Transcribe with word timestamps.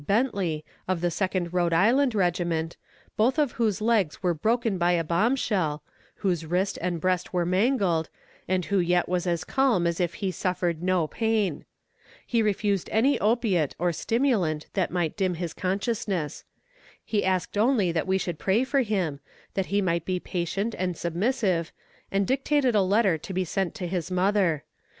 Bentley, 0.03 0.65
of 0.87 1.01
the 1.01 1.11
Second 1.11 1.53
Rhode 1.53 1.73
Island 1.75 2.15
regiment, 2.15 2.75
both 3.17 3.37
of 3.37 3.51
whose 3.51 3.81
legs 3.81 4.23
were 4.23 4.33
broken 4.33 4.79
by 4.79 4.93
a 4.93 5.03
bomb 5.03 5.35
shell, 5.35 5.83
whose 6.25 6.43
wrist 6.43 6.79
and 6.81 6.99
breast 6.99 7.33
were 7.33 7.45
mangled, 7.45 8.09
and 8.47 8.65
who 8.65 8.79
yet 8.79 9.07
was 9.07 9.27
as 9.27 9.43
calm 9.43 9.85
as 9.85 9.99
if 9.99 10.15
he 10.15 10.31
suffered 10.31 10.81
no 10.81 11.05
pain. 11.05 11.65
He 12.25 12.41
refused 12.41 12.89
any 12.91 13.19
opiate 13.19 13.75
or 13.77 13.93
stimulant 13.93 14.65
that 14.73 14.89
might 14.89 15.15
dim 15.15 15.35
his 15.35 15.53
consciousness. 15.53 16.45
He 17.05 17.23
asked 17.23 17.55
only 17.55 17.91
that 17.91 18.07
we 18.07 18.17
should 18.17 18.39
pray 18.39 18.63
for 18.63 18.81
him, 18.81 19.19
that 19.53 19.67
he 19.67 19.83
might 19.83 20.03
be 20.05 20.19
patient 20.19 20.73
and 20.79 20.97
submissive, 20.97 21.71
and 22.11 22.25
dictated 22.25 22.73
a 22.73 22.81
letter 22.81 23.19
to 23.19 23.33
be 23.33 23.45
sent 23.45 23.75
to 23.75 23.85
his 23.85 24.09
mother. 24.09 24.63